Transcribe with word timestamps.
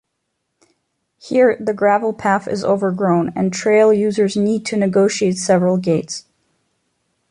Here, 1.19 1.55
the 1.59 1.75
gravel 1.75 2.11
path 2.11 2.47
is 2.47 2.63
overgrown 2.65 3.31
and 3.35 3.53
trail 3.53 3.93
users 3.93 4.35
need 4.35 4.65
to 4.65 4.75
negotiate 4.75 5.37
several 5.37 5.77
gates. 5.77 6.25